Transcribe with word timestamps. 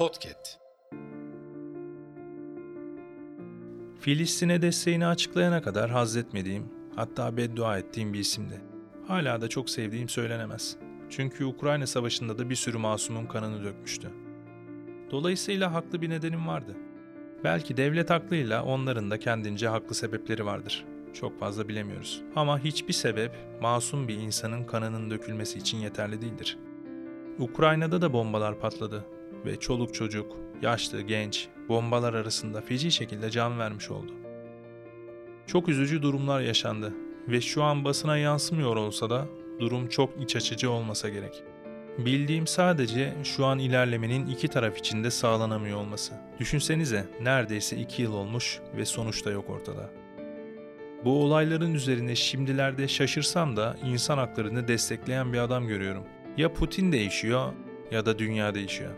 Podcast. 0.00 0.58
Filistin'e 4.00 4.62
desteğini 4.62 5.06
açıklayana 5.06 5.62
kadar 5.62 5.90
hazzetmediğim, 5.90 6.64
hatta 6.96 7.36
beddua 7.36 7.78
ettiğim 7.78 8.12
bir 8.12 8.18
isimdi. 8.18 8.60
Hala 9.06 9.40
da 9.40 9.48
çok 9.48 9.70
sevdiğim 9.70 10.08
söylenemez. 10.08 10.76
Çünkü 11.10 11.44
Ukrayna 11.44 11.86
Savaşı'nda 11.86 12.38
da 12.38 12.50
bir 12.50 12.54
sürü 12.54 12.78
masumun 12.78 13.26
kanını 13.26 13.64
dökmüştü. 13.64 14.10
Dolayısıyla 15.10 15.74
haklı 15.74 16.02
bir 16.02 16.10
nedenim 16.10 16.46
vardı. 16.46 16.76
Belki 17.44 17.76
devlet 17.76 18.10
haklıyla 18.10 18.64
onların 18.64 19.10
da 19.10 19.18
kendince 19.18 19.68
haklı 19.68 19.94
sebepleri 19.94 20.46
vardır. 20.46 20.84
Çok 21.14 21.40
fazla 21.40 21.68
bilemiyoruz. 21.68 22.22
Ama 22.36 22.58
hiçbir 22.58 22.92
sebep 22.92 23.32
masum 23.60 24.08
bir 24.08 24.16
insanın 24.16 24.64
kanının 24.64 25.10
dökülmesi 25.10 25.58
için 25.58 25.78
yeterli 25.78 26.22
değildir. 26.22 26.58
Ukrayna'da 27.38 28.02
da 28.02 28.12
bombalar 28.12 28.60
patladı 28.60 29.04
ve 29.46 29.60
çoluk 29.60 29.94
çocuk, 29.94 30.36
yaşlı, 30.62 31.00
genç 31.00 31.48
bombalar 31.68 32.14
arasında 32.14 32.60
feci 32.60 32.92
şekilde 32.92 33.30
can 33.30 33.58
vermiş 33.58 33.90
oldu. 33.90 34.12
Çok 35.46 35.68
üzücü 35.68 36.02
durumlar 36.02 36.40
yaşandı 36.40 36.94
ve 37.28 37.40
şu 37.40 37.62
an 37.62 37.84
basına 37.84 38.16
yansımıyor 38.16 38.76
olsa 38.76 39.10
da 39.10 39.26
durum 39.60 39.88
çok 39.88 40.22
iç 40.22 40.36
açıcı 40.36 40.70
olmasa 40.70 41.08
gerek. 41.08 41.42
Bildiğim 41.98 42.46
sadece 42.46 43.14
şu 43.24 43.46
an 43.46 43.58
ilerlemenin 43.58 44.26
iki 44.26 44.48
taraf 44.48 44.78
için 44.78 45.04
de 45.04 45.10
sağlanamıyor 45.10 45.78
olması. 45.78 46.12
Düşünsenize 46.40 47.08
neredeyse 47.20 47.76
iki 47.76 48.02
yıl 48.02 48.14
olmuş 48.14 48.60
ve 48.76 48.84
sonuç 48.84 49.24
da 49.24 49.30
yok 49.30 49.50
ortada. 49.50 49.90
Bu 51.04 51.24
olayların 51.24 51.74
üzerine 51.74 52.14
şimdilerde 52.14 52.88
şaşırsam 52.88 53.56
da 53.56 53.76
insan 53.84 54.18
haklarını 54.18 54.68
destekleyen 54.68 55.32
bir 55.32 55.38
adam 55.38 55.66
görüyorum. 55.66 56.04
Ya 56.36 56.52
Putin 56.52 56.92
değişiyor 56.92 57.52
ya 57.90 58.06
da 58.06 58.18
dünya 58.18 58.54
değişiyor. 58.54 58.90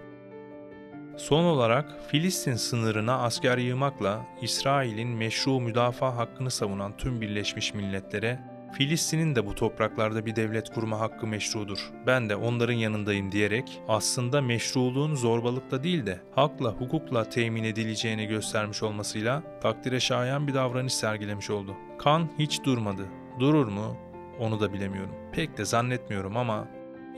Son 1.16 1.44
olarak 1.44 2.08
Filistin 2.08 2.54
sınırına 2.54 3.18
asker 3.18 3.58
yığmakla 3.58 4.26
İsrail'in 4.42 5.08
meşru 5.08 5.60
müdafaa 5.60 6.16
hakkını 6.16 6.50
savunan 6.50 6.96
tüm 6.96 7.20
Birleşmiş 7.20 7.74
Milletler'e 7.74 8.40
Filistin'in 8.72 9.34
de 9.34 9.46
bu 9.46 9.54
topraklarda 9.54 10.26
bir 10.26 10.36
devlet 10.36 10.74
kurma 10.74 11.00
hakkı 11.00 11.26
meşrudur. 11.26 11.90
Ben 12.06 12.28
de 12.28 12.36
onların 12.36 12.74
yanındayım 12.74 13.32
diyerek 13.32 13.82
aslında 13.88 14.40
meşruluğun 14.40 15.14
zorbalıkla 15.14 15.82
değil 15.82 16.06
de 16.06 16.20
hakla, 16.34 16.70
hukukla 16.72 17.28
temin 17.28 17.64
edileceğini 17.64 18.26
göstermiş 18.26 18.82
olmasıyla 18.82 19.42
takdire 19.60 20.00
şayan 20.00 20.46
bir 20.46 20.54
davranış 20.54 20.94
sergilemiş 20.94 21.50
oldu. 21.50 21.76
Kan 21.98 22.28
hiç 22.38 22.64
durmadı. 22.64 23.06
Durur 23.40 23.66
mu? 23.66 23.96
Onu 24.38 24.60
da 24.60 24.72
bilemiyorum. 24.72 25.14
Pek 25.32 25.58
de 25.58 25.64
zannetmiyorum 25.64 26.36
ama 26.36 26.68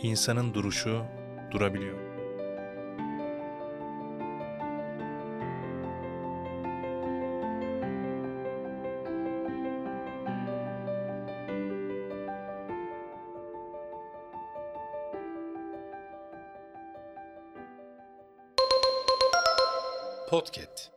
insanın 0.02 0.54
duruşu 0.54 1.02
durabiliyor. 1.50 2.03
Podcast. 20.34 20.93